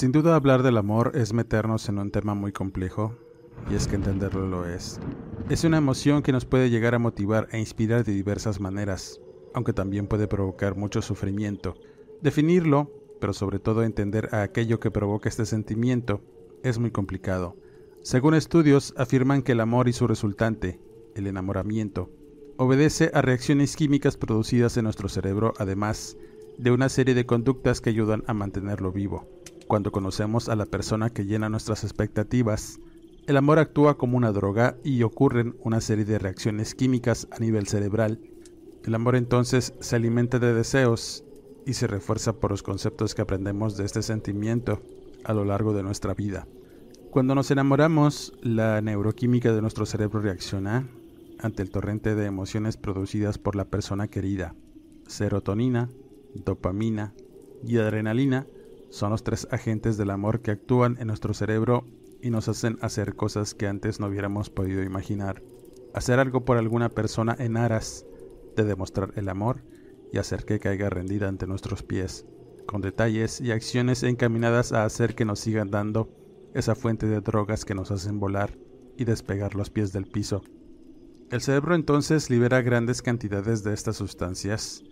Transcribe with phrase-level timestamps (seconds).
[0.00, 3.14] Sin duda hablar del amor es meternos en un tema muy complejo,
[3.70, 4.98] y es que entenderlo lo es.
[5.50, 9.20] Es una emoción que nos puede llegar a motivar e inspirar de diversas maneras,
[9.52, 11.74] aunque también puede provocar mucho sufrimiento.
[12.22, 16.22] Definirlo, pero sobre todo entender a aquello que provoca este sentimiento,
[16.62, 17.58] es muy complicado.
[18.00, 20.80] Según estudios, afirman que el amor y su resultante,
[21.14, 22.08] el enamoramiento,
[22.56, 26.16] obedece a reacciones químicas producidas en nuestro cerebro, además
[26.56, 29.28] de una serie de conductas que ayudan a mantenerlo vivo.
[29.70, 32.80] Cuando conocemos a la persona que llena nuestras expectativas,
[33.28, 37.68] el amor actúa como una droga y ocurren una serie de reacciones químicas a nivel
[37.68, 38.18] cerebral.
[38.84, 41.22] El amor entonces se alimenta de deseos
[41.66, 44.82] y se refuerza por los conceptos que aprendemos de este sentimiento
[45.22, 46.48] a lo largo de nuestra vida.
[47.12, 50.88] Cuando nos enamoramos, la neuroquímica de nuestro cerebro reacciona
[51.38, 54.56] ante el torrente de emociones producidas por la persona querida.
[55.06, 55.90] Serotonina,
[56.34, 57.14] dopamina
[57.64, 58.48] y adrenalina
[58.90, 61.84] son los tres agentes del amor que actúan en nuestro cerebro
[62.20, 65.42] y nos hacen hacer cosas que antes no hubiéramos podido imaginar.
[65.94, 68.04] Hacer algo por alguna persona en aras
[68.56, 69.62] de demostrar el amor
[70.12, 72.26] y hacer que caiga rendida ante nuestros pies,
[72.66, 76.10] con detalles y acciones encaminadas a hacer que nos sigan dando
[76.52, 78.58] esa fuente de drogas que nos hacen volar
[78.96, 80.42] y despegar los pies del piso.
[81.30, 84.82] El cerebro entonces libera grandes cantidades de estas sustancias.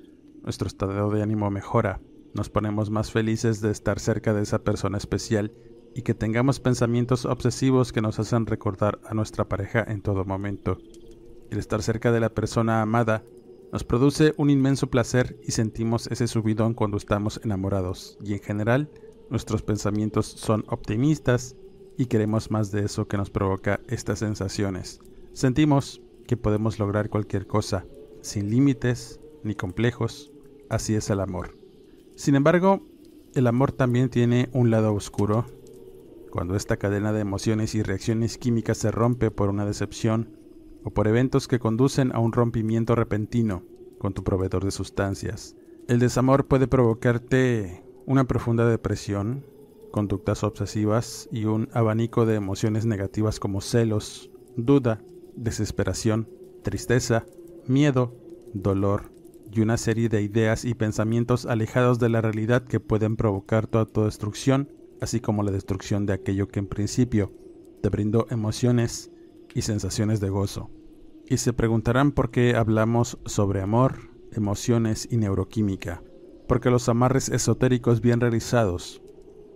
[0.43, 2.01] Nuestro estado de ánimo mejora,
[2.35, 5.53] nos ponemos más felices de estar cerca de esa persona especial
[5.95, 10.79] y que tengamos pensamientos obsesivos que nos hacen recordar a nuestra pareja en todo momento.
[11.51, 13.25] El estar cerca de la persona amada
[13.73, 18.91] nos produce un inmenso placer y sentimos ese subidón cuando estamos enamorados y en general
[19.31, 21.57] nuestros pensamientos son optimistas
[21.97, 25.01] y queremos más de eso que nos provoca estas sensaciones.
[25.33, 27.85] Sentimos que podemos lograr cualquier cosa,
[28.21, 30.31] sin límites ni complejos,
[30.71, 31.58] así es el amor.
[32.19, 32.83] Sin embargo,
[33.37, 35.47] el amor también tiene un lado oscuro.
[36.33, 40.37] Cuando esta cadena de emociones y reacciones químicas se rompe por una decepción
[40.83, 43.63] o por eventos que conducen a un rompimiento repentino
[44.01, 45.55] con tu proveedor de sustancias.
[45.87, 49.47] El desamor puede provocarte una profunda depresión,
[49.93, 55.05] conductas obsesivas y un abanico de emociones negativas como celos, duda,
[55.37, 56.29] desesperación,
[56.65, 57.27] tristeza,
[57.69, 58.13] miedo,
[58.55, 59.13] dolor,
[59.53, 63.79] y una serie de ideas y pensamientos alejados de la realidad que pueden provocar tu
[63.79, 64.71] autodestrucción,
[65.01, 67.33] así como la destrucción de aquello que en principio
[67.83, 69.11] te brindó emociones
[69.55, 70.71] y sensaciones de gozo.
[71.27, 76.03] Y se preguntarán por qué hablamos sobre amor, emociones y neuroquímica,
[76.47, 79.03] porque los amarres esotéricos bien realizados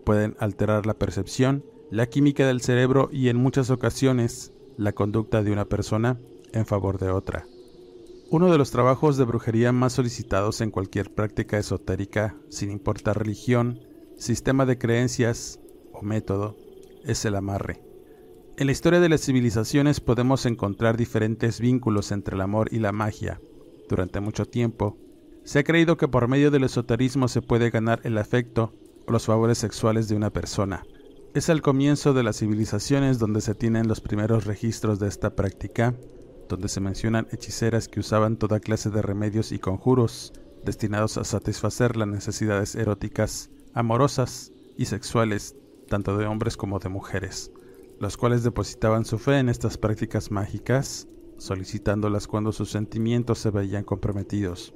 [0.05, 5.53] pueden alterar la percepción, la química del cerebro y en muchas ocasiones la conducta de
[5.53, 6.19] una persona
[6.53, 7.47] en favor de otra.
[8.33, 13.81] Uno de los trabajos de brujería más solicitados en cualquier práctica esotérica, sin importar religión,
[14.17, 15.61] sistema de creencias
[15.93, 16.57] o método,
[17.05, 17.83] es el amarre.
[18.57, 22.91] En la historia de las civilizaciones podemos encontrar diferentes vínculos entre el amor y la
[22.91, 23.39] magia.
[23.91, 24.97] Durante mucho tiempo,
[25.45, 28.73] se ha creído que por medio del esoterismo se puede ganar el afecto
[29.07, 30.85] o los favores sexuales de una persona.
[31.35, 35.95] Es al comienzo de las civilizaciones donde se tienen los primeros registros de esta práctica
[36.49, 40.33] donde se mencionan hechiceras que usaban toda clase de remedios y conjuros
[40.65, 45.57] destinados a satisfacer las necesidades eróticas, amorosas y sexuales,
[45.89, 47.51] tanto de hombres como de mujeres,
[47.99, 51.09] los cuales depositaban su fe en estas prácticas mágicas,
[51.39, 54.75] solicitándolas cuando sus sentimientos se veían comprometidos.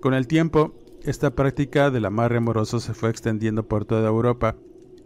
[0.00, 4.56] Con el tiempo, esta práctica del amarre amoroso se fue extendiendo por toda Europa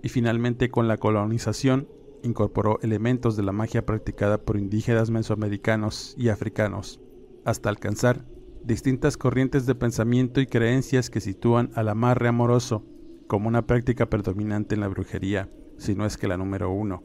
[0.02, 1.88] y finalmente con la colonización
[2.22, 7.00] incorporó elementos de la magia practicada por indígenas mesoamericanos y africanos,
[7.44, 8.24] hasta alcanzar
[8.64, 12.84] distintas corrientes de pensamiento y creencias que sitúan al amarre amoroso
[13.26, 17.02] como una práctica predominante en la brujería, si no es que la número uno.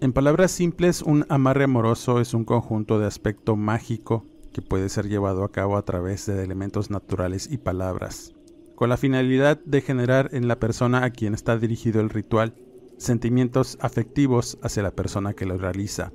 [0.00, 5.08] En palabras simples, un amarre amoroso es un conjunto de aspecto mágico que puede ser
[5.08, 8.32] llevado a cabo a través de elementos naturales y palabras,
[8.76, 12.54] con la finalidad de generar en la persona a quien está dirigido el ritual
[12.98, 16.12] sentimientos afectivos hacia la persona que lo realiza.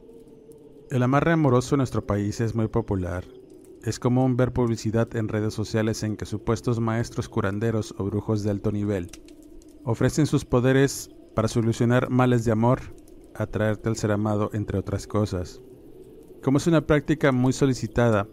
[0.92, 3.24] El amarre amoroso en nuestro país es muy popular.
[3.84, 8.52] Es común ver publicidad en redes sociales en que supuestos maestros curanderos o brujos de
[8.52, 9.10] alto nivel
[9.86, 12.80] ofrecen sus poderes para solucionar males de amor,
[13.36, 15.62] atraerte al ser amado, entre otras cosas.
[16.42, 18.28] Como es una práctica muy solicitada,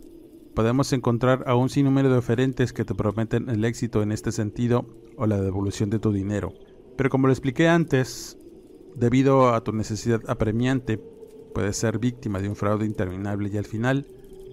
[0.55, 4.87] podemos encontrar a un sinnúmero de oferentes que te prometen el éxito en este sentido
[5.17, 6.53] o la devolución de tu dinero.
[6.97, 8.37] Pero como lo expliqué antes,
[8.95, 10.99] debido a tu necesidad apremiante,
[11.55, 14.07] puedes ser víctima de un fraude interminable y al final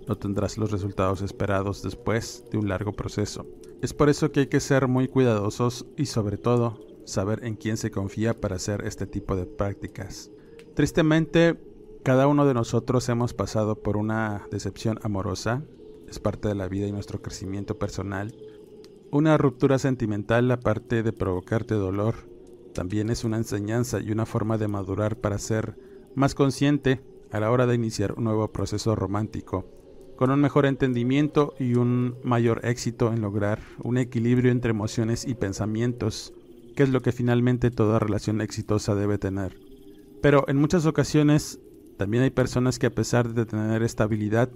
[0.07, 3.45] no tendrás los resultados esperados después de un largo proceso.
[3.81, 7.77] Es por eso que hay que ser muy cuidadosos y sobre todo saber en quién
[7.77, 10.31] se confía para hacer este tipo de prácticas.
[10.75, 11.59] Tristemente,
[12.03, 15.63] cada uno de nosotros hemos pasado por una decepción amorosa,
[16.07, 18.33] es parte de la vida y nuestro crecimiento personal.
[19.11, 22.15] Una ruptura sentimental, aparte de provocarte dolor,
[22.77, 25.75] también es una enseñanza y una forma de madurar para ser
[26.13, 27.01] más consciente
[27.31, 29.65] a la hora de iniciar un nuevo proceso romántico,
[30.15, 35.33] con un mejor entendimiento y un mayor éxito en lograr un equilibrio entre emociones y
[35.33, 36.35] pensamientos,
[36.75, 39.57] que es lo que finalmente toda relación exitosa debe tener.
[40.21, 41.59] Pero en muchas ocasiones
[41.97, 44.51] también hay personas que a pesar de tener estabilidad,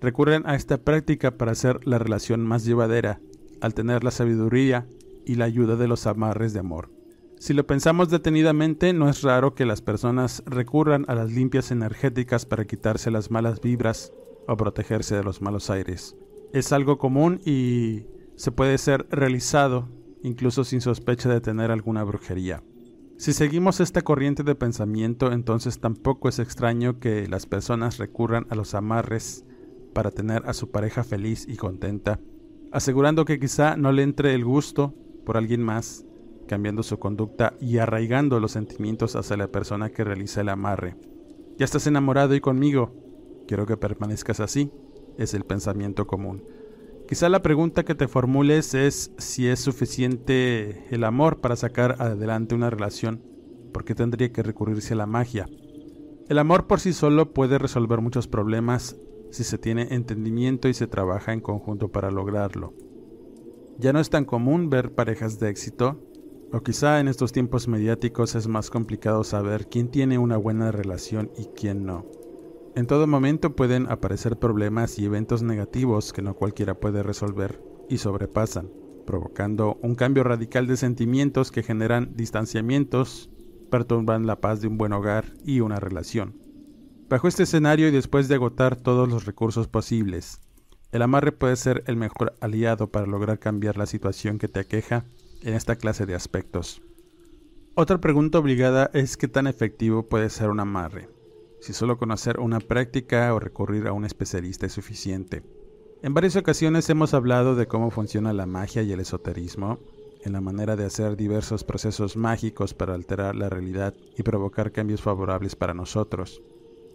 [0.00, 3.18] recurren a esta práctica para hacer la relación más llevadera,
[3.60, 4.86] al tener la sabiduría
[5.24, 6.95] y la ayuda de los amarres de amor.
[7.38, 12.46] Si lo pensamos detenidamente, no es raro que las personas recurran a las limpias energéticas
[12.46, 14.12] para quitarse las malas vibras
[14.48, 16.16] o protegerse de los malos aires.
[16.52, 18.06] Es algo común y
[18.36, 19.88] se puede ser realizado
[20.22, 22.62] incluso sin sospecha de tener alguna brujería.
[23.18, 28.54] Si seguimos esta corriente de pensamiento, entonces tampoco es extraño que las personas recurran a
[28.54, 29.44] los amarres
[29.94, 32.18] para tener a su pareja feliz y contenta,
[32.72, 34.94] asegurando que quizá no le entre el gusto
[35.24, 36.05] por alguien más,
[36.46, 40.96] cambiando su conducta y arraigando los sentimientos hacia la persona que realiza el amarre.
[41.58, 42.92] Ya estás enamorado y conmigo,
[43.46, 44.70] quiero que permanezcas así,
[45.18, 46.44] es el pensamiento común.
[47.08, 52.54] Quizá la pregunta que te formules es si es suficiente el amor para sacar adelante
[52.54, 53.22] una relación.
[53.72, 55.46] ¿Por qué tendría que recurrirse a la magia?
[56.28, 58.96] El amor por sí solo puede resolver muchos problemas
[59.30, 62.74] si se tiene entendimiento y se trabaja en conjunto para lograrlo.
[63.78, 66.00] Ya no es tan común ver parejas de éxito,
[66.52, 71.30] o quizá en estos tiempos mediáticos es más complicado saber quién tiene una buena relación
[71.36, 72.06] y quién no.
[72.74, 77.98] En todo momento pueden aparecer problemas y eventos negativos que no cualquiera puede resolver y
[77.98, 78.70] sobrepasan,
[79.06, 83.30] provocando un cambio radical de sentimientos que generan distanciamientos,
[83.70, 86.36] perturban la paz de un buen hogar y una relación.
[87.08, 90.40] Bajo este escenario y después de agotar todos los recursos posibles,
[90.92, 95.04] el amarre puede ser el mejor aliado para lograr cambiar la situación que te aqueja
[95.42, 96.82] en esta clase de aspectos.
[97.74, 101.08] Otra pregunta obligada es qué tan efectivo puede ser un amarre
[101.60, 105.42] si solo conocer una práctica o recurrir a un especialista es suficiente.
[106.02, 109.80] En varias ocasiones hemos hablado de cómo funciona la magia y el esoterismo,
[110.22, 115.00] en la manera de hacer diversos procesos mágicos para alterar la realidad y provocar cambios
[115.02, 116.42] favorables para nosotros.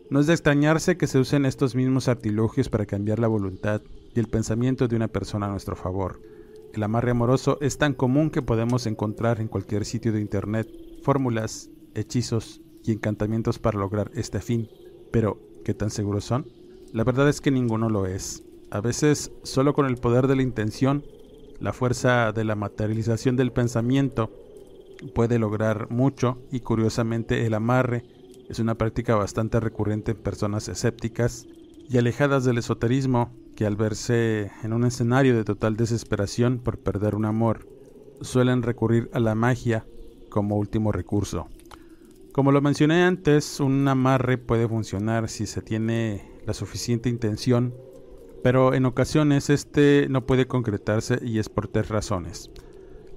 [0.09, 3.81] No es de extrañarse que se usen estos mismos artilugios para cambiar la voluntad
[4.13, 6.21] y el pensamiento de una persona a nuestro favor.
[6.73, 10.69] El amarre amoroso es tan común que podemos encontrar en cualquier sitio de internet
[11.03, 14.69] fórmulas, hechizos y encantamientos para lograr este fin.
[15.11, 16.47] Pero, ¿qué tan seguros son?
[16.93, 18.43] La verdad es que ninguno lo es.
[18.69, 21.03] A veces, solo con el poder de la intención,
[21.59, 24.31] la fuerza de la materialización del pensamiento,
[25.13, 28.03] puede lograr mucho y curiosamente el amarre
[28.49, 31.47] es una práctica bastante recurrente en personas escépticas
[31.89, 37.15] y alejadas del esoterismo que al verse en un escenario de total desesperación por perder
[37.15, 37.67] un amor,
[38.21, 39.85] suelen recurrir a la magia
[40.29, 41.47] como último recurso.
[42.31, 47.73] Como lo mencioné antes, un amarre puede funcionar si se tiene la suficiente intención,
[48.41, 52.49] pero en ocasiones este no puede concretarse y es por tres razones.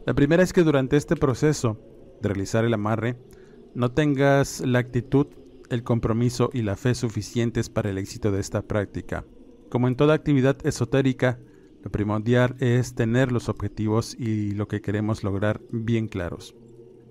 [0.04, 1.78] La primera es que durante este proceso
[2.20, 3.16] de realizar el amarre
[3.74, 5.28] no tengas la actitud,
[5.70, 9.24] el compromiso y la fe suficientes para el éxito de esta práctica.
[9.74, 11.40] Como en toda actividad esotérica,
[11.82, 16.54] lo primordial es tener los objetivos y lo que queremos lograr bien claros.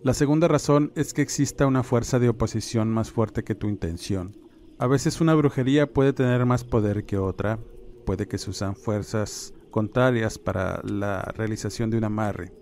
[0.02, 4.38] La segunda razón es que exista una fuerza de oposición más fuerte que tu intención.
[4.78, 7.60] A veces una brujería puede tener más poder que otra,
[8.06, 12.54] puede que se usan fuerzas contrarias para la realización de un amarre.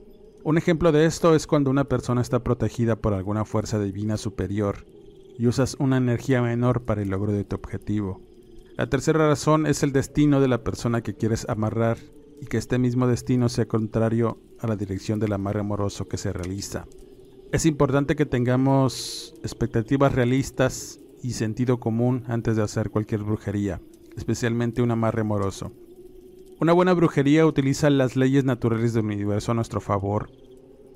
[0.44, 4.84] Un ejemplo de esto es cuando una persona está protegida por alguna fuerza divina superior
[5.38, 8.31] y usas una energía menor para el logro de tu objetivo.
[8.82, 12.00] La tercera razón es el destino de la persona que quieres amarrar
[12.42, 16.34] y que este mismo destino sea contrario a la dirección del amarre amoroso que se
[16.34, 16.88] realiza.
[17.52, 23.80] Es importante que tengamos expectativas realistas y sentido común antes de hacer cualquier brujería,
[24.18, 25.72] especialmente un amarre amoroso.
[26.60, 30.32] Una buena brujería utiliza las leyes naturales del universo a nuestro favor,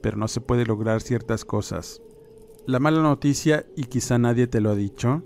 [0.02, 2.02] pero no se puede lograr ciertas cosas.
[2.66, 5.22] La mala noticia, y quizá nadie te lo ha dicho,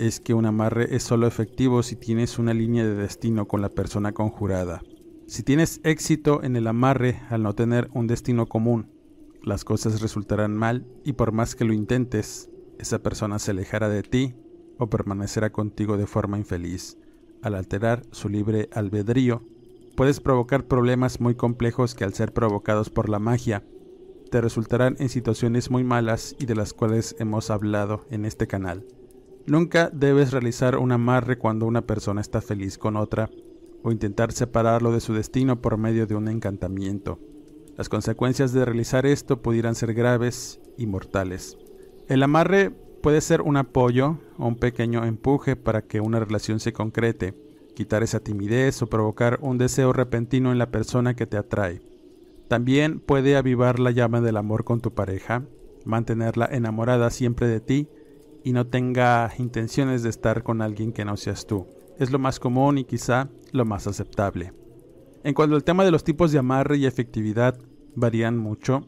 [0.00, 3.68] es que un amarre es solo efectivo si tienes una línea de destino con la
[3.68, 4.82] persona conjurada.
[5.26, 8.88] Si tienes éxito en el amarre al no tener un destino común,
[9.42, 14.02] las cosas resultarán mal y por más que lo intentes, esa persona se alejará de
[14.02, 14.34] ti
[14.78, 16.96] o permanecerá contigo de forma infeliz.
[17.42, 19.44] Al alterar su libre albedrío,
[19.96, 23.64] puedes provocar problemas muy complejos que al ser provocados por la magia,
[24.30, 28.86] te resultarán en situaciones muy malas y de las cuales hemos hablado en este canal.
[29.46, 33.30] Nunca debes realizar un amarre cuando una persona está feliz con otra
[33.82, 37.18] o intentar separarlo de su destino por medio de un encantamiento.
[37.76, 41.56] Las consecuencias de realizar esto pudieran ser graves y mortales.
[42.08, 46.74] El amarre puede ser un apoyo o un pequeño empuje para que una relación se
[46.74, 47.34] concrete,
[47.74, 51.80] quitar esa timidez o provocar un deseo repentino en la persona que te atrae.
[52.48, 55.44] También puede avivar la llama del amor con tu pareja,
[55.86, 57.88] mantenerla enamorada siempre de ti
[58.44, 61.66] y no tenga intenciones de estar con alguien que no seas tú.
[61.98, 64.52] Es lo más común y quizá lo más aceptable.
[65.22, 67.58] En cuanto al tema de los tipos de amarre y efectividad,
[67.94, 68.86] varían mucho,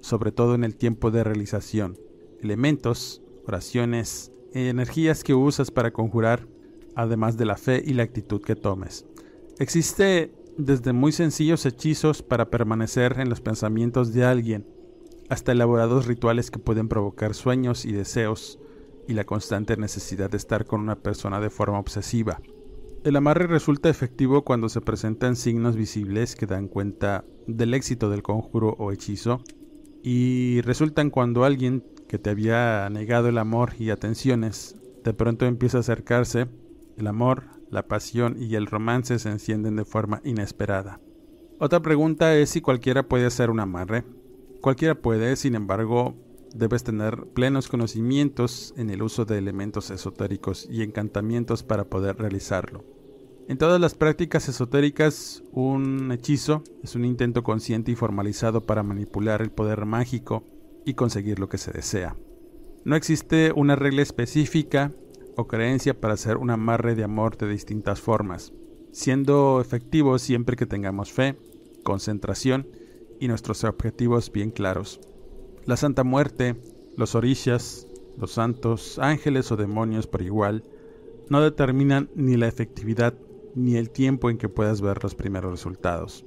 [0.00, 1.98] sobre todo en el tiempo de realización.
[2.40, 6.46] Elementos, oraciones, energías que usas para conjurar
[6.94, 9.06] además de la fe y la actitud que tomes.
[9.58, 14.66] Existe desde muy sencillos hechizos para permanecer en los pensamientos de alguien,
[15.28, 18.58] hasta elaborados rituales que pueden provocar sueños y deseos,
[19.08, 22.40] y la constante necesidad de estar con una persona de forma obsesiva.
[23.04, 28.22] El amarre resulta efectivo cuando se presentan signos visibles que dan cuenta del éxito del
[28.22, 29.42] conjuro o hechizo,
[30.02, 35.78] y resultan cuando alguien que te había negado el amor y atenciones de pronto empieza
[35.78, 36.48] a acercarse
[36.96, 41.00] el amor, la pasión y el romance se encienden de forma inesperada.
[41.58, 44.04] Otra pregunta es si cualquiera puede hacer un amarre.
[44.60, 46.14] Cualquiera puede, sin embargo,
[46.54, 52.84] debes tener plenos conocimientos en el uso de elementos esotéricos y encantamientos para poder realizarlo.
[53.48, 59.42] En todas las prácticas esotéricas, un hechizo es un intento consciente y formalizado para manipular
[59.42, 60.44] el poder mágico
[60.84, 62.16] y conseguir lo que se desea.
[62.84, 64.92] No existe una regla específica
[65.36, 68.52] o creencia para hacer un amarre de amor de distintas formas,
[68.92, 71.36] siendo efectivo siempre que tengamos fe,
[71.82, 72.68] concentración
[73.20, 75.00] y nuestros objetivos bien claros.
[75.64, 76.56] La Santa Muerte,
[76.96, 77.86] los orishas,
[78.18, 80.64] los santos, ángeles o demonios por igual,
[81.28, 83.14] no determinan ni la efectividad
[83.54, 86.26] ni el tiempo en que puedas ver los primeros resultados.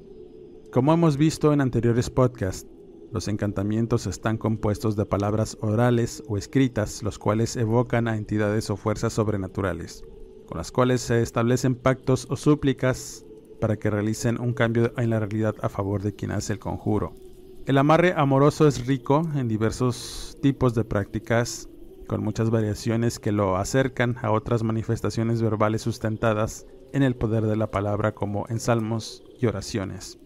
[0.72, 2.66] Como hemos visto en anteriores podcasts,
[3.12, 8.78] los encantamientos están compuestos de palabras orales o escritas, los cuales evocan a entidades o
[8.78, 10.06] fuerzas sobrenaturales,
[10.48, 13.26] con las cuales se establecen pactos o súplicas
[13.60, 17.25] para que realicen un cambio en la realidad a favor de quien hace el conjuro.
[17.66, 21.68] El amarre amoroso es rico en diversos tipos de prácticas,
[22.06, 27.56] con muchas variaciones que lo acercan a otras manifestaciones verbales sustentadas en el poder de
[27.56, 30.20] la palabra como en salmos y oraciones.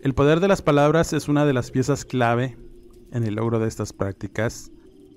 [0.00, 2.56] El poder de las palabras es una de las piezas clave
[3.10, 4.70] en el logro de estas prácticas.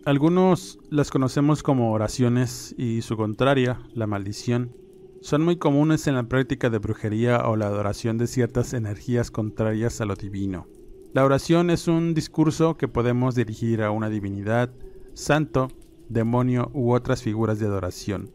[0.05, 4.75] Algunos las conocemos como oraciones y su contraria, la maldición,
[5.21, 10.01] son muy comunes en la práctica de brujería o la adoración de ciertas energías contrarias
[10.01, 10.65] a lo divino.
[11.11, 14.69] La oración es un discurso que podemos dirigir a una divinidad,
[15.15, 15.69] santo,
[16.07, 18.29] demonio u otras figuras de adoración.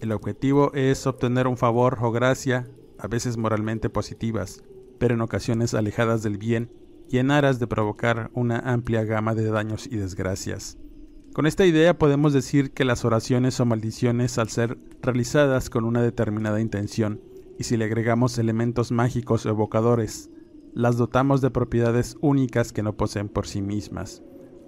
[0.00, 2.68] El objetivo es obtener un favor o gracia,
[3.00, 4.62] a veces moralmente positivas,
[5.00, 6.70] pero en ocasiones alejadas del bien
[7.08, 10.78] y en aras de provocar una amplia gama de daños y desgracias.
[11.32, 16.02] Con esta idea podemos decir que las oraciones o maldiciones, al ser realizadas con una
[16.02, 17.20] determinada intención,
[17.58, 20.30] y si le agregamos elementos mágicos o evocadores,
[20.74, 24.22] las dotamos de propiedades únicas que no poseen por sí mismas,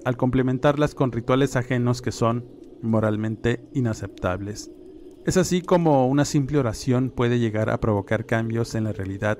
[0.05, 2.45] al complementarlas con rituales ajenos que son
[2.83, 4.71] moralmente inaceptables.
[5.27, 9.39] Es así como una simple oración puede llegar a provocar cambios en la realidad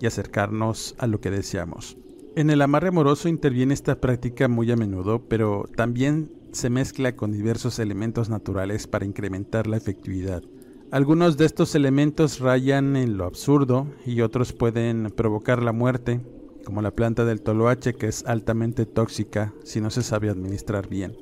[0.00, 1.98] y acercarnos a lo que deseamos.
[2.36, 7.32] En el amarre amoroso interviene esta práctica muy a menudo, pero también se mezcla con
[7.32, 10.42] diversos elementos naturales para incrementar la efectividad.
[10.92, 16.20] Algunos de estos elementos rayan en lo absurdo y otros pueden provocar la muerte,
[16.64, 21.16] como la planta del toloache que es altamente tóxica si no se sabe administrar bien.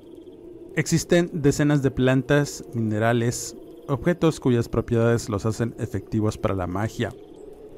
[0.77, 3.57] Existen decenas de plantas, minerales,
[3.89, 7.15] objetos cuyas propiedades los hacen efectivos para la magia,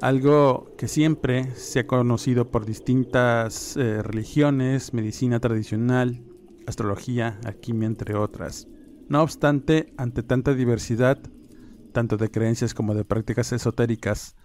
[0.01, 6.21] algo que siempre se ha conocido por distintas eh, religiones, medicina tradicional,
[6.65, 8.67] astrología, alquimia, entre otras.
[9.07, 11.17] No obstante, ante tanta diversidad,
[11.97, 14.35] tanto de creencias como de prácticas esotéricas,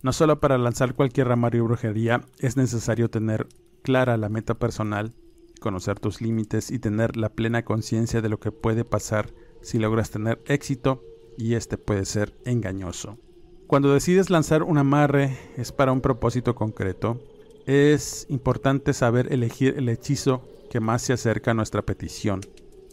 [0.00, 3.48] no solo para lanzar cualquier ramario brujería es necesario tener
[3.82, 5.12] clara la meta personal,
[5.60, 10.12] conocer tus límites y tener la plena conciencia de lo que puede pasar si logras
[10.12, 11.02] tener éxito
[11.36, 13.18] y este puede ser engañoso.
[13.66, 17.20] Cuando decides lanzar un amarre es para un propósito concreto,
[17.66, 22.40] es importante saber elegir el hechizo que más se acerca a nuestra petición.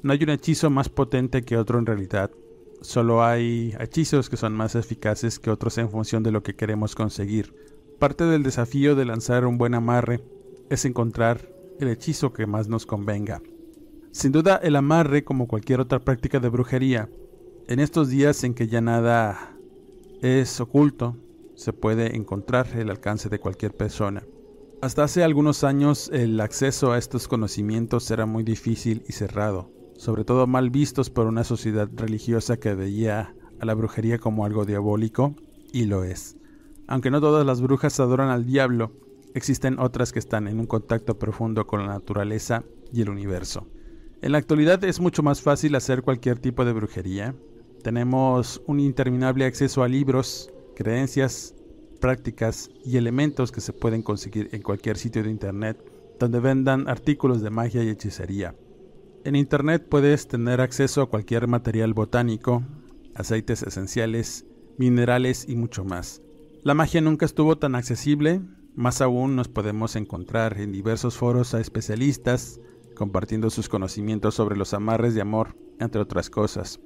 [0.02, 2.32] No hay un hechizo más potente que otro en realidad,
[2.82, 6.96] solo hay hechizos que son más eficaces que otros en función de lo que queremos
[6.96, 7.54] conseguir.
[8.00, 10.24] Parte del desafío de lanzar un buen amarre
[10.70, 13.42] es encontrar el hechizo que más nos convenga.
[14.12, 17.10] Sin duda el amarre, como cualquier otra práctica de brujería,
[17.68, 19.56] en estos días en que ya nada
[20.22, 21.18] es oculto,
[21.56, 24.24] se puede encontrar el alcance de cualquier persona.
[24.82, 30.24] Hasta hace algunos años el acceso a estos conocimientos era muy difícil y cerrado, sobre
[30.24, 35.36] todo mal vistos por una sociedad religiosa que veía a la brujería como algo diabólico,
[35.74, 36.38] y lo es.
[36.88, 38.94] Aunque no todas las brujas adoran al diablo,
[39.34, 42.64] existen otras que están en un contacto profundo con la naturaleza
[42.94, 43.68] y el universo.
[44.22, 47.36] En la actualidad es mucho más fácil hacer cualquier tipo de brujería.
[47.84, 51.54] Tenemos un interminable acceso a libros, creencias,
[52.00, 55.78] prácticas y elementos que se pueden conseguir en cualquier sitio de Internet
[56.20, 58.56] donde vendan artículos de magia y hechicería.
[59.28, 62.64] En Internet puedes tener acceso a cualquier material botánico,
[63.14, 64.46] aceites esenciales,
[64.78, 66.22] minerales y mucho más.
[66.64, 68.40] La magia nunca estuvo tan accesible,
[68.74, 72.62] más aún nos podemos encontrar en diversos foros a especialistas
[72.96, 76.80] compartiendo sus conocimientos sobre los amarres de amor, entre otras cosas.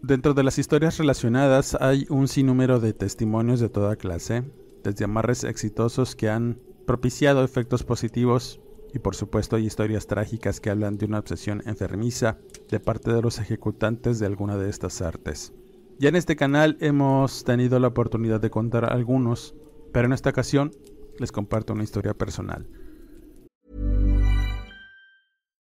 [0.00, 4.42] Dentro de las historias relacionadas hay un sinnúmero de testimonios de toda clase,
[4.82, 8.58] desde amarres exitosos que han propiciado efectos positivos
[8.92, 12.38] y por supuesto hay historias trágicas que hablan de una obsesión enfermiza
[12.70, 15.52] de parte de los ejecutantes de alguna de estas artes.
[15.98, 19.54] Ya en este canal hemos tenido la oportunidad de contar algunos,
[19.92, 20.70] pero en esta ocasión
[21.18, 22.68] les comparto una historia personal.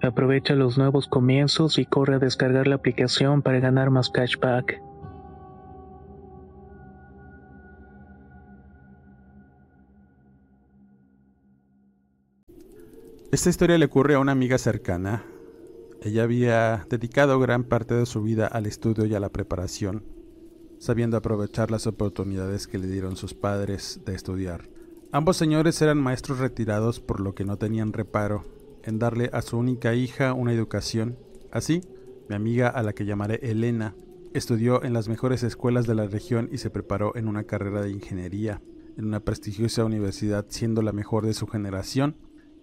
[0.00, 4.80] Aprovecha los nuevos comienzos y corre a descargar la aplicación para ganar más cashback.
[13.32, 15.24] Esta historia le ocurre a una amiga cercana.
[16.00, 20.04] Ella había dedicado gran parte de su vida al estudio y a la preparación,
[20.78, 24.68] sabiendo aprovechar las oportunidades que le dieron sus padres de estudiar.
[25.10, 29.58] Ambos señores eran maestros retirados por lo que no tenían reparo en darle a su
[29.58, 31.18] única hija una educación.
[31.50, 31.82] Así,
[32.28, 33.94] mi amiga, a la que llamaré Elena,
[34.34, 37.90] estudió en las mejores escuelas de la región y se preparó en una carrera de
[37.90, 38.60] ingeniería
[38.98, 42.16] en una prestigiosa universidad siendo la mejor de su generación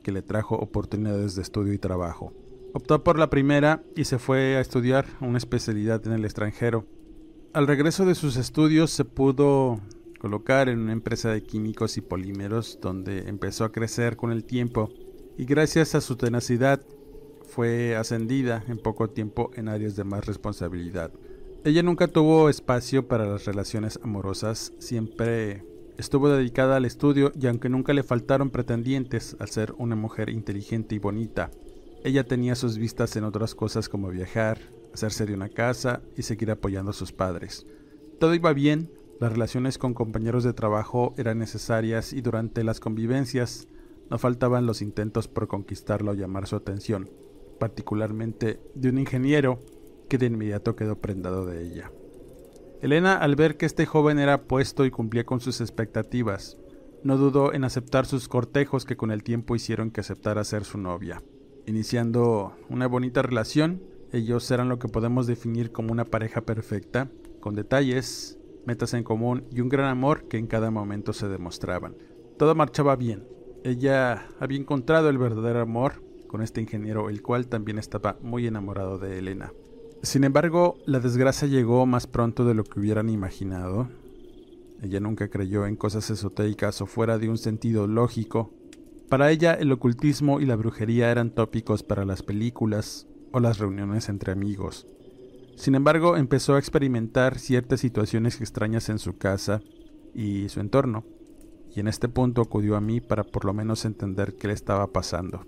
[0.03, 2.33] que le trajo oportunidades de estudio y trabajo.
[2.73, 6.85] Optó por la primera y se fue a estudiar una especialidad en el extranjero.
[7.53, 9.79] Al regreso de sus estudios se pudo
[10.19, 14.89] colocar en una empresa de químicos y polímeros donde empezó a crecer con el tiempo
[15.37, 16.81] y gracias a su tenacidad
[17.45, 21.11] fue ascendida en poco tiempo en áreas de más responsabilidad.
[21.63, 25.63] Ella nunca tuvo espacio para las relaciones amorosas, siempre
[25.97, 30.95] estuvo dedicada al estudio y aunque nunca le faltaron pretendientes al ser una mujer inteligente
[30.95, 31.51] y bonita,
[32.03, 34.59] ella tenía sus vistas en otras cosas como viajar,
[34.93, 37.65] hacerse de una casa y seguir apoyando a sus padres.
[38.19, 43.67] Todo iba bien, las relaciones con compañeros de trabajo eran necesarias y durante las convivencias
[44.09, 47.09] no faltaban los intentos por conquistarla o llamar su atención,
[47.59, 49.59] particularmente de un ingeniero
[50.09, 51.91] que de inmediato quedó prendado de ella.
[52.81, 56.57] Elena, al ver que este joven era puesto y cumplía con sus expectativas,
[57.03, 60.77] no dudó en aceptar sus cortejos que con el tiempo hicieron que aceptara ser su
[60.77, 61.21] novia.
[61.65, 67.55] Iniciando una bonita relación, ellos eran lo que podemos definir como una pareja perfecta, con
[67.55, 71.95] detalles, metas en común y un gran amor que en cada momento se demostraban.
[72.37, 73.34] Todo marchaba bien.
[73.65, 75.93] Ella había encontrado el verdadero amor
[76.27, 79.53] con este ingeniero, el cual también estaba muy enamorado de Elena.
[80.03, 83.89] Sin embargo, la desgracia llegó más pronto de lo que hubieran imaginado.
[84.83, 88.53] Ella nunca creyó en cosas esotéricas o fuera de un sentido lógico.
[89.09, 94.09] Para ella el ocultismo y la brujería eran tópicos para las películas o las reuniones
[94.09, 94.85] entre amigos.
[95.55, 99.63] Sin embargo, empezó a experimentar ciertas situaciones extrañas en su casa
[100.13, 101.03] y su entorno,
[101.75, 104.87] y en este punto acudió a mí para por lo menos entender qué le estaba
[104.87, 105.45] pasando.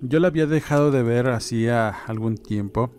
[0.00, 2.90] Yo la había dejado de ver hacía algún tiempo,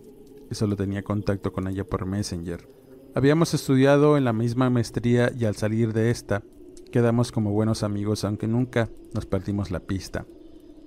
[0.51, 2.67] solo tenía contacto con ella por Messenger.
[3.15, 6.43] Habíamos estudiado en la misma maestría y al salir de esta,
[6.91, 10.25] quedamos como buenos amigos aunque nunca nos perdimos la pista.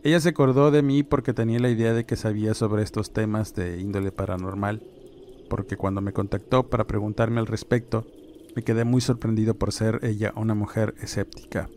[0.02, 3.54] Ella se acordó de mí porque tenía la idea de que sabía sobre estos temas
[3.54, 4.82] de índole paranormal,
[5.50, 8.06] porque cuando me contactó para preguntarme al respecto,
[8.56, 11.68] me quedé muy sorprendido por ser ella una mujer escéptica.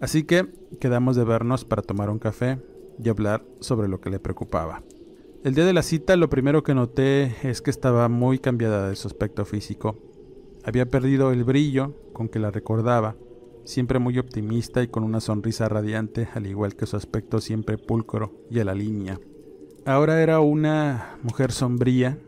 [0.00, 2.60] Así que quedamos de vernos para tomar un café
[3.02, 4.82] y hablar sobre lo que le preocupaba.
[5.44, 8.96] El día de la cita lo primero que noté es que estaba muy cambiada de
[8.96, 9.96] su aspecto físico.
[10.64, 13.14] Había perdido el brillo con que la recordaba,
[13.64, 18.32] siempre muy optimista y con una sonrisa radiante, al igual que su aspecto siempre pulcro
[18.50, 19.20] y a la línea.
[19.84, 22.18] Ahora era una mujer sombría,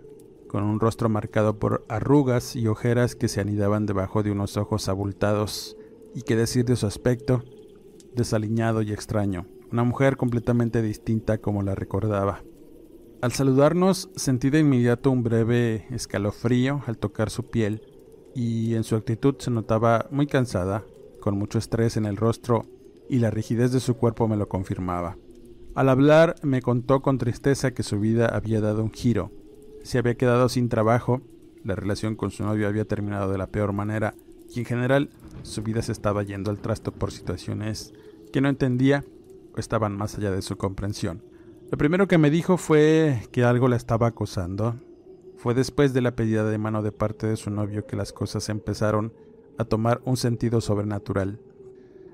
[0.48, 4.88] con un rostro marcado por arrugas y ojeras que se anidaban debajo de unos ojos
[4.88, 5.76] abultados,
[6.14, 7.44] y qué decir de su aspecto,
[8.14, 12.42] desaliñado y extraño, una mujer completamente distinta como la recordaba.
[13.20, 17.82] Al saludarnos sentí de inmediato un breve escalofrío al tocar su piel
[18.34, 20.84] y en su actitud se notaba muy cansada,
[21.20, 22.66] con mucho estrés en el rostro
[23.08, 25.18] y la rigidez de su cuerpo me lo confirmaba.
[25.74, 29.32] Al hablar me contó con tristeza que su vida había dado un giro,
[29.88, 31.22] se había quedado sin trabajo,
[31.64, 34.12] la relación con su novio había terminado de la peor manera
[34.55, 35.09] y en general
[35.40, 37.94] su vida se estaba yendo al trasto por situaciones
[38.31, 39.07] que no entendía
[39.57, 41.22] o estaban más allá de su comprensión.
[41.70, 44.74] Lo primero que me dijo fue que algo la estaba acosando.
[45.38, 48.51] Fue después de la pedida de mano de parte de su novio que las cosas
[48.51, 49.14] empezaron
[49.57, 51.40] a tomar un sentido sobrenatural.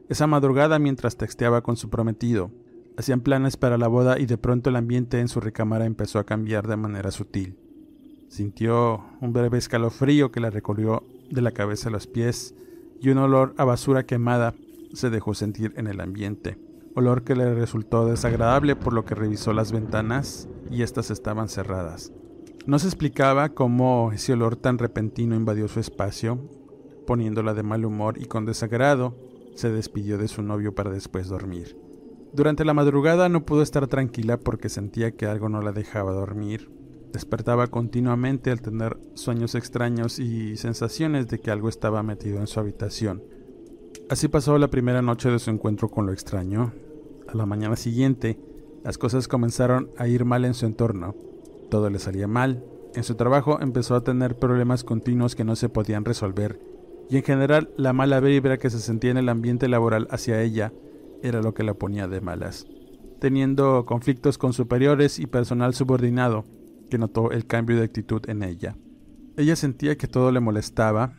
[0.08, 2.52] Esa madrugada mientras texteaba con su prometido,
[2.96, 6.24] hacían planes para la boda y de pronto el ambiente en su recámara empezó a
[6.24, 7.56] cambiar de manera sutil.
[8.28, 12.54] Sintió un breve escalofrío que la recorrió de la cabeza a los pies
[13.00, 14.54] y un olor a basura quemada
[14.92, 16.58] se dejó sentir en el ambiente
[16.94, 22.12] olor que le resultó desagradable por lo que revisó las ventanas y éstas estaban cerradas.
[22.66, 26.38] No se explicaba cómo ese olor tan repentino invadió su espacio,
[27.06, 29.14] poniéndola de mal humor y con desagrado
[29.54, 31.76] se despidió de su novio para después dormir.
[32.32, 36.70] Durante la madrugada no pudo estar tranquila porque sentía que algo no la dejaba dormir.
[37.14, 42.58] Despertaba continuamente al tener sueños extraños y sensaciones de que algo estaba metido en su
[42.58, 43.22] habitación.
[44.10, 46.72] Así pasó la primera noche de su encuentro con lo extraño,
[47.28, 48.40] a la mañana siguiente,
[48.82, 51.14] las cosas comenzaron a ir mal en su entorno.
[51.70, 52.64] Todo le salía mal.
[52.96, 56.58] En su trabajo empezó a tener problemas continuos que no se podían resolver,
[57.08, 60.72] y en general la mala vibra que se sentía en el ambiente laboral hacia ella
[61.22, 62.66] era lo que la ponía de malas.
[63.20, 66.44] teniendo conflictos con superiores y personal subordinado,
[66.98, 68.76] notó el cambio de actitud en ella.
[69.36, 71.14] Ella sentía que todo le molestaba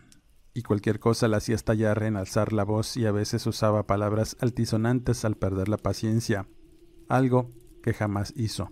[0.54, 4.38] y cualquier cosa la hacía estallar en alzar la voz y a veces usaba palabras
[4.40, 6.48] altisonantes al perder la paciencia,
[7.10, 7.50] algo
[7.84, 8.72] que jamás hizo.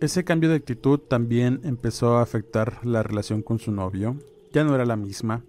[0.00, 4.16] Ese cambio de actitud también empezó a afectar la relación con su novio.
[4.52, 5.42] Ya no era la misma.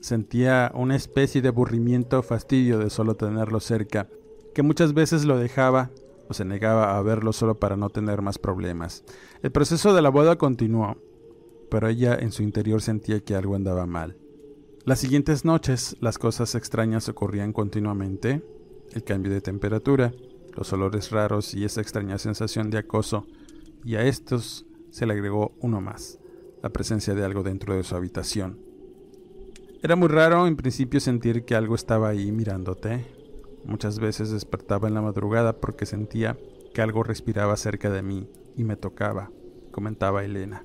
[0.00, 4.08] Sentía una especie de aburrimiento o fastidio de solo tenerlo cerca,
[4.54, 5.90] que muchas veces lo dejaba
[6.28, 9.04] o se negaba a verlo solo para no tener más problemas.
[9.42, 10.96] El proceso de la boda continuó,
[11.70, 14.16] pero ella en su interior sentía que algo andaba mal.
[14.84, 18.42] Las siguientes noches las cosas extrañas ocurrían continuamente,
[18.92, 20.12] el cambio de temperatura,
[20.56, 23.26] los olores raros y esa extraña sensación de acoso,
[23.84, 26.18] y a estos se le agregó uno más,
[26.62, 28.58] la presencia de algo dentro de su habitación.
[29.82, 33.17] Era muy raro en principio sentir que algo estaba ahí mirándote.
[33.64, 36.38] Muchas veces despertaba en la madrugada porque sentía
[36.74, 39.30] que algo respiraba cerca de mí y me tocaba,
[39.70, 40.64] comentaba Elena.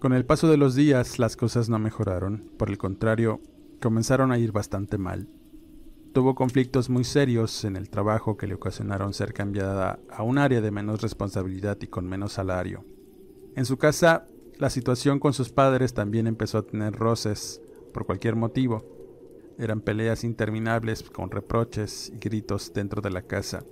[0.00, 3.40] Con el paso de los días las cosas no mejoraron, por el contrario,
[3.80, 5.28] comenzaron a ir bastante mal.
[6.12, 10.60] Tuvo conflictos muy serios en el trabajo que le ocasionaron ser cambiada a un área
[10.60, 12.84] de menos responsabilidad y con menos salario.
[13.56, 17.60] En su casa, la situación con sus padres también empezó a tener roces
[17.92, 18.84] por cualquier motivo.
[19.58, 23.64] Eran peleas interminables con reproches y gritos dentro de la casa.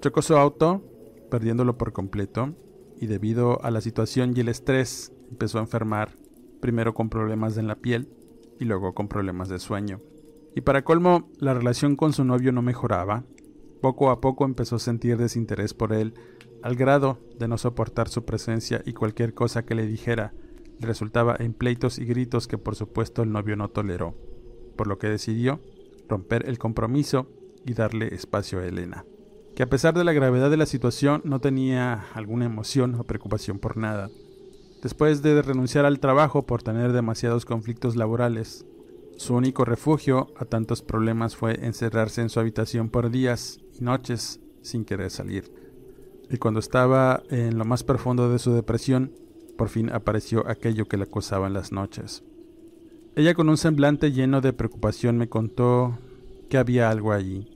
[0.00, 0.82] Chocó su auto,
[1.30, 2.54] perdiéndolo por completo,
[3.00, 6.16] y debido a la situación y el estrés empezó a enfermar,
[6.60, 8.08] primero con problemas en la piel
[8.58, 10.00] y luego con problemas de sueño.
[10.54, 13.24] Y para colmo, la relación con su novio no mejoraba.
[13.80, 16.14] Poco a poco empezó a sentir desinterés por él,
[16.62, 20.32] al grado de no soportar su presencia y cualquier cosa que le dijera
[20.80, 24.14] resultaba en pleitos y gritos que por supuesto el novio no toleró,
[24.74, 25.60] por lo que decidió
[26.08, 27.26] romper el compromiso
[27.64, 29.04] y darle espacio a Elena,
[29.54, 33.58] que a pesar de la gravedad de la situación no tenía alguna emoción o preocupación
[33.58, 34.10] por nada.
[34.82, 38.66] Después de renunciar al trabajo por tener demasiados conflictos laborales,
[39.16, 44.40] su único refugio a tantos problemas fue encerrarse en su habitación por días y noches
[44.62, 45.50] sin querer salir.
[46.30, 49.12] Y cuando estaba en lo más profundo de su depresión,
[49.56, 52.24] por fin apareció aquello que le acosaba en las noches.
[53.16, 55.98] Ella con un semblante lleno de preocupación me contó
[56.48, 57.48] que había algo allí.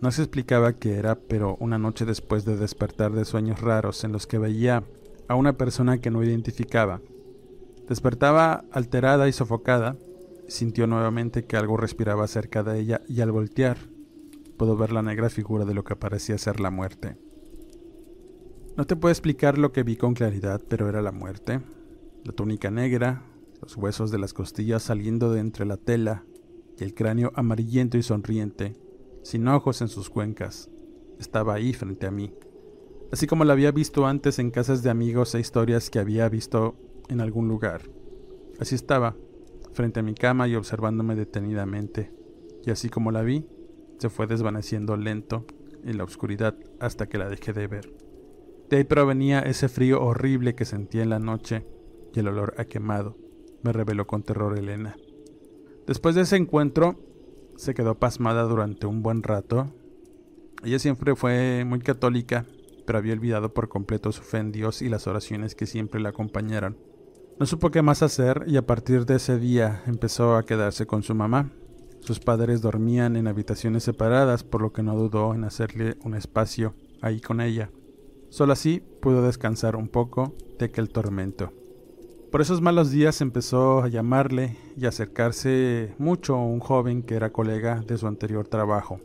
[0.00, 4.12] No se explicaba qué era, pero una noche después de despertar de sueños raros en
[4.12, 4.84] los que veía
[5.28, 7.00] a una persona que no identificaba,
[7.88, 9.96] despertaba alterada y sofocada,
[10.52, 13.78] Sintió nuevamente que algo respiraba cerca de ella y al voltear
[14.58, 17.16] pudo ver la negra figura de lo que parecía ser la muerte.
[18.76, 21.62] No te puedo explicar lo que vi con claridad, pero era la muerte.
[22.24, 23.22] La túnica negra,
[23.62, 26.24] los huesos de las costillas saliendo de entre la tela
[26.78, 28.74] y el cráneo amarillento y sonriente,
[29.22, 30.68] sin ojos en sus cuencas,
[31.18, 32.34] estaba ahí frente a mí.
[33.12, 36.74] Así como la había visto antes en casas de amigos e historias que había visto
[37.08, 37.82] en algún lugar.
[38.58, 39.16] Así estaba,
[39.72, 42.12] frente a mi cama y observándome detenidamente,
[42.64, 43.46] y así como la vi,
[43.98, 45.46] se fue desvaneciendo lento
[45.84, 47.94] en la oscuridad hasta que la dejé de ver.
[48.68, 51.66] De ahí provenía ese frío horrible que sentía en la noche
[52.14, 53.16] y el olor a quemado,
[53.62, 54.96] me reveló con terror Elena.
[55.86, 56.96] Después de ese encuentro,
[57.56, 59.72] se quedó pasmada durante un buen rato.
[60.64, 62.46] Ella siempre fue muy católica,
[62.86, 66.10] pero había olvidado por completo su fe en Dios y las oraciones que siempre la
[66.10, 66.76] acompañaron.
[67.38, 71.02] No supo qué más hacer y a partir de ese día empezó a quedarse con
[71.02, 71.50] su mamá.
[72.00, 76.74] Sus padres dormían en habitaciones separadas, por lo que no dudó en hacerle un espacio
[77.00, 77.70] ahí con ella.
[78.28, 81.52] Solo así pudo descansar un poco de aquel tormento.
[82.32, 87.30] Por esos malos días empezó a llamarle y acercarse mucho a un joven que era
[87.30, 89.00] colega de su anterior trabajo,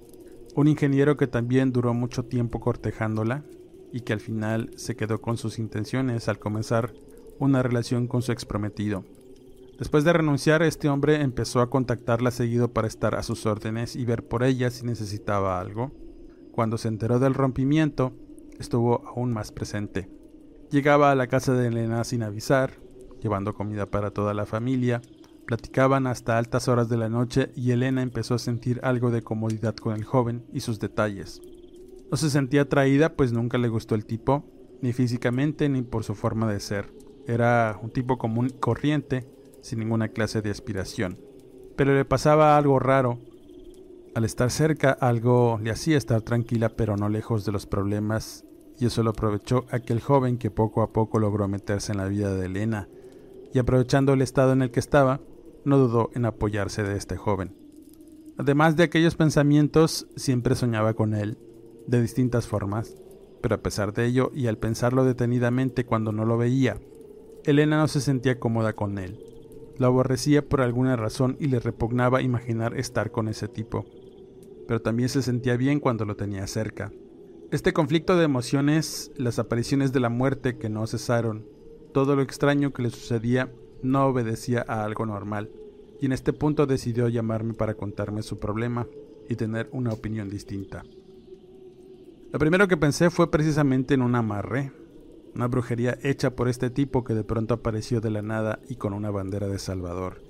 [0.55, 3.43] un ingeniero que también duró mucho tiempo cortejándola
[3.91, 6.93] y que al final se quedó con sus intenciones al comenzar
[7.37, 9.03] una relación con su exprometido.
[9.77, 14.05] Después de renunciar, este hombre empezó a contactarla seguido para estar a sus órdenes y
[14.05, 15.91] ver por ella si necesitaba algo.
[16.53, 18.13] Cuando se enteró del rompimiento,
[18.57, 20.09] estuvo aún más presente.
[20.71, 22.86] Llegaba a la casa de Elena sin avisar,
[23.21, 25.01] llevando comida para toda la familia,
[25.45, 29.75] platicaban hasta altas horas de la noche y Elena empezó a sentir algo de comodidad
[29.75, 31.41] con el joven y sus detalles.
[32.11, 34.45] No se sentía atraída pues nunca le gustó el tipo,
[34.81, 36.93] ni físicamente ni por su forma de ser.
[37.27, 39.27] Era un tipo común corriente,
[39.61, 41.17] sin ninguna clase de aspiración.
[41.75, 43.19] Pero le pasaba algo raro.
[44.15, 48.45] Al estar cerca, algo le hacía estar tranquila, pero no lejos de los problemas,
[48.79, 52.33] y eso lo aprovechó aquel joven que poco a poco logró meterse en la vida
[52.33, 52.87] de Elena,
[53.53, 55.21] y aprovechando el estado en el que estaba,
[55.65, 57.55] no dudó en apoyarse de este joven.
[58.37, 61.37] Además de aquellos pensamientos, siempre soñaba con él,
[61.87, 62.95] de distintas formas.
[63.41, 66.79] pero a pesar de ello y al pensarlo detenidamente cuando no lo veía,
[67.45, 69.19] Elena no se sentía cómoda con él.
[69.77, 73.85] Lo aborrecía por alguna razón y le repugnaba imaginar estar con ese tipo,
[74.67, 76.91] pero también se sentía bien cuando lo tenía cerca.
[77.51, 81.45] Este conflicto de emociones, las apariciones de la muerte que no cesaron,
[81.97, 85.49] todo lo extraño que le sucedía no obedecía a algo normal,
[85.99, 88.85] y en este punto decidió llamarme para contarme su problema
[89.27, 90.83] y tener una opinión distinta.
[92.31, 94.71] Lo primero que pensé fue precisamente en un amarre,
[95.33, 98.93] una brujería hecha por este tipo que de pronto apareció de la nada y con
[98.93, 100.21] una bandera de Salvador,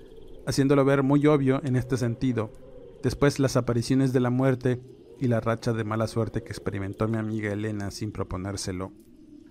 [0.46, 2.50] haciéndolo ver muy obvio en este sentido.
[3.04, 4.80] Después las apariciones de la muerte
[5.20, 8.94] y la racha de mala suerte que experimentó mi amiga Elena sin proponérselo.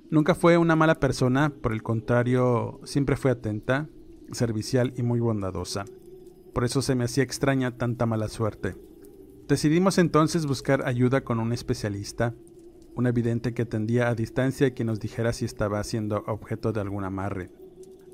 [0.08, 3.88] Nunca fue una mala persona, por el contrario, siempre fue atenta,
[4.30, 5.84] servicial y muy bondadosa.
[6.52, 8.76] Por eso se me hacía extraña tanta mala suerte.
[9.48, 12.34] Decidimos entonces buscar ayuda con un especialista,
[12.94, 16.80] un evidente que atendía a distancia y que nos dijera si estaba siendo objeto de
[16.80, 17.50] algún amarre.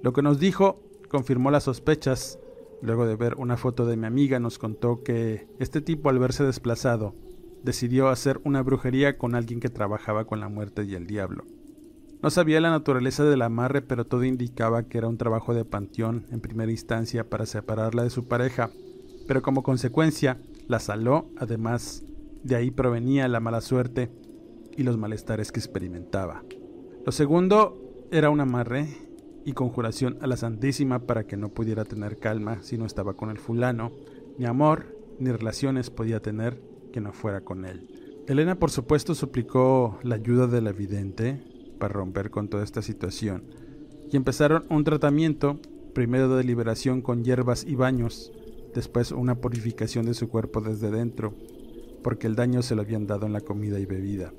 [0.03, 2.39] Lo que nos dijo confirmó las sospechas.
[2.81, 6.43] Luego de ver una foto de mi amiga nos contó que este tipo al verse
[6.43, 7.15] desplazado
[7.63, 11.45] decidió hacer una brujería con alguien que trabajaba con la muerte y el diablo.
[12.23, 16.25] No sabía la naturaleza del amarre, pero todo indicaba que era un trabajo de panteón
[16.31, 18.71] en primera instancia para separarla de su pareja,
[19.27, 22.05] pero como consecuencia la saló, además
[22.45, 24.09] de ahí provenía la mala suerte
[24.77, 26.45] y los malestares que experimentaba.
[27.05, 28.87] Lo segundo era un amarre
[29.45, 33.31] y conjuración a la Santísima para que no pudiera tener calma si no estaba con
[33.31, 33.91] el fulano,
[34.39, 37.89] ni amor ni relaciones podía tener que no fuera con él.
[38.29, 41.52] Elena por supuesto suplicó la ayuda de la vidente
[41.83, 43.43] para romper con toda esta situación
[44.09, 45.59] y empezaron un tratamiento
[45.95, 48.31] primero de liberación con hierbas y baños
[48.73, 51.35] después una purificación de su cuerpo desde dentro,
[52.05, 54.33] porque el daño se lo habían dado en la comida y bebida.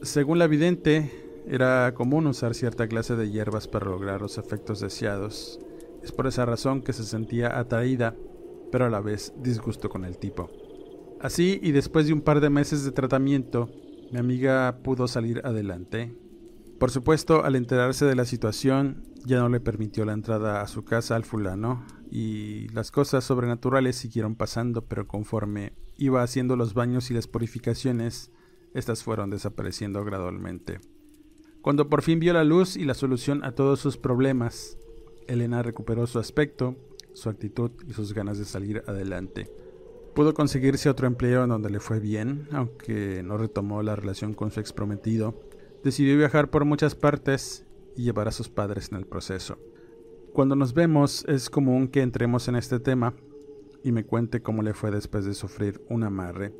[0.00, 1.10] Según la vidente,
[1.46, 5.60] era común usar cierta clase de hierbas para lograr los efectos deseados.
[6.02, 8.16] Es por esa razón que se sentía atraída,
[8.72, 10.50] pero a la vez disgusto con el tipo.
[11.20, 13.68] Así, y después de un par de meses de tratamiento,
[14.10, 16.12] mi amiga pudo salir adelante.
[16.80, 20.82] Por supuesto, al enterarse de la situación, ya no le permitió la entrada a su
[20.82, 27.10] casa al fulano, y las cosas sobrenaturales siguieron pasando, pero conforme iba haciendo los baños
[27.10, 28.32] y las purificaciones,
[28.72, 30.80] estas fueron desapareciendo gradualmente.
[31.60, 34.78] Cuando por fin vio la luz y la solución a todos sus problemas,
[35.28, 36.76] Elena recuperó su aspecto,
[37.12, 39.52] su actitud y sus ganas de salir adelante.
[40.14, 44.50] Pudo conseguirse otro empleo en donde le fue bien, aunque no retomó la relación con
[44.50, 45.49] su ex prometido.
[45.82, 47.64] Decidió viajar por muchas partes
[47.96, 49.58] y llevar a sus padres en el proceso.
[50.32, 53.14] Cuando nos vemos es común que entremos en este tema
[53.82, 56.54] y me cuente cómo le fue después de sufrir un amarre,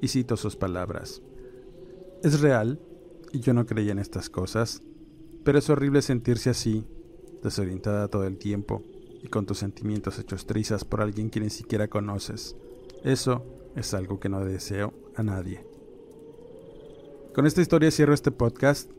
[0.00, 1.22] y cito sus palabras.
[2.22, 2.78] Es real,
[3.32, 4.82] y yo no creía en estas cosas,
[5.42, 6.84] pero es horrible sentirse así,
[7.42, 8.84] desorientada todo el tiempo,
[9.22, 12.56] y con tus sentimientos hechos trizas por alguien que ni siquiera conoces.
[13.04, 15.75] Eso es algo que no deseo a nadie.
[17.36, 18.90] Con esta historia cierro este podcast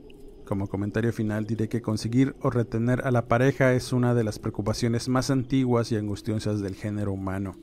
[0.46, 4.38] como comentario final diré que conseguir o retener a la pareja es una de las
[4.38, 7.56] preocupaciones más antiguas y angustiosas del género humano.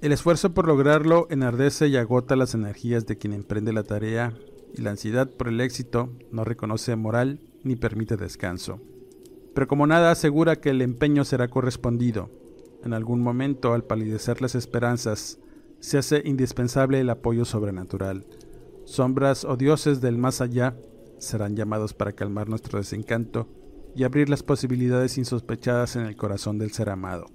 [0.00, 4.32] El esfuerzo por lograrlo enardece y agota las energías de quien emprende la tarea
[4.72, 8.80] y la ansiedad por el éxito no reconoce moral ni permite descanso.
[9.54, 12.30] Pero como nada asegura que el empeño será correspondido,
[12.82, 15.40] en algún momento al palidecer las esperanzas,
[15.80, 18.24] se hace indispensable el apoyo sobrenatural.
[18.86, 20.76] Sombras o dioses del más allá
[21.18, 23.48] serán llamados para calmar nuestro desencanto
[23.96, 27.26] y abrir las posibilidades insospechadas en el corazón del ser amado.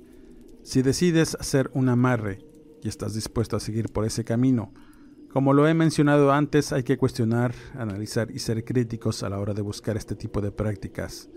[0.63, 2.39] Si decides hacer un amarre
[2.81, 4.71] y estás dispuesto a seguir por ese camino,
[5.33, 9.53] como lo he mencionado antes, hay que cuestionar, analizar y ser críticos a la hora
[9.53, 11.29] de buscar este tipo de prácticas.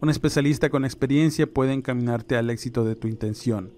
[0.00, 3.72] Un especialista con experiencia puede encaminarte al éxito de tu intención,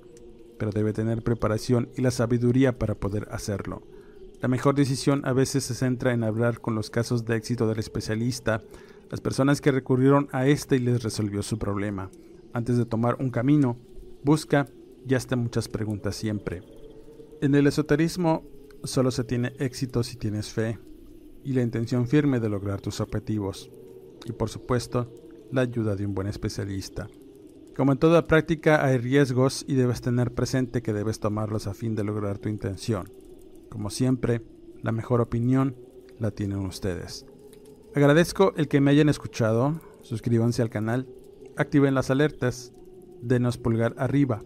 [0.59, 3.83] pero debe tener preparación y la sabiduría para poder hacerlo.
[4.41, 7.81] La mejor decisión a veces se centra en hablar con los casos de éxito del
[7.81, 8.63] especialista,
[9.11, 12.11] las personas que recurrieron a este y les resolvió su problema.
[12.53, 13.77] Antes de tomar un camino,
[14.23, 14.69] busca
[15.09, 16.63] y hazte muchas preguntas siempre.
[17.41, 18.45] En el esoterismo
[18.85, 20.79] solo se tiene éxito si tienes fe
[21.43, 23.71] y la intención firme de lograr tus objetivos.
[24.25, 25.11] Y por supuesto,
[25.51, 27.09] la ayuda de un buen especialista.
[27.77, 31.95] Como en toda práctica hay riesgos y debes tener presente que debes tomarlos a fin
[31.95, 33.09] de lograr tu intención.
[33.69, 34.43] Como siempre,
[34.83, 35.77] la mejor opinión
[36.19, 37.27] la tienen ustedes.
[37.95, 41.09] Agradezco el que me hayan escuchado, suscríbanse al canal,
[41.57, 42.73] activen las alertas,
[43.23, 44.43] denos pulgar arriba.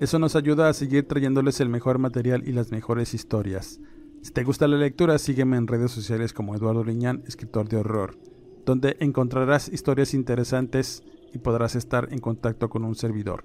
[0.00, 3.80] Eso nos ayuda a seguir trayéndoles el mejor material y las mejores historias.
[4.22, 8.18] Si te gusta la lectura, sígueme en redes sociales como Eduardo Liñán, escritor de horror,
[8.64, 11.02] donde encontrarás historias interesantes
[11.32, 13.44] y podrás estar en contacto con un servidor.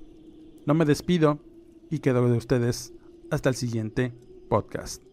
[0.65, 1.39] No me despido
[1.89, 2.93] y quedo de ustedes
[3.29, 4.13] hasta el siguiente
[4.49, 5.12] podcast.